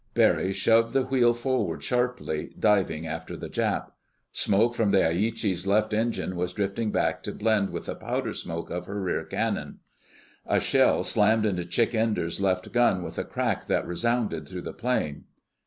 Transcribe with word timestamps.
Barry 0.15 0.51
shoved 0.51 0.93
the 0.93 1.03
wheel 1.03 1.35
forward 1.35 1.83
sharply, 1.83 2.55
diving 2.57 3.05
after 3.05 3.37
the 3.37 3.49
Jap. 3.49 3.91
Smoke 4.31 4.73
from 4.73 4.89
the 4.89 5.03
Aichi's 5.03 5.67
left 5.67 5.93
engine 5.93 6.35
was 6.35 6.53
drifting 6.53 6.91
back 6.91 7.21
to 7.21 7.31
blend 7.31 7.69
with 7.69 7.85
the 7.85 7.93
powder 7.93 8.33
smoke 8.33 8.71
of 8.71 8.87
her 8.87 8.99
rear 8.99 9.23
cannon. 9.23 9.77
A 10.47 10.59
shell 10.59 11.03
slammed 11.03 11.45
into 11.45 11.65
Chick 11.65 11.93
Enders' 11.93 12.41
left 12.41 12.71
gun 12.71 13.03
with 13.03 13.19
a 13.19 13.23
crack 13.23 13.67
that 13.67 13.85
resounded 13.85 14.47
through 14.49 14.63
the 14.63 14.73
plane. 14.73 15.25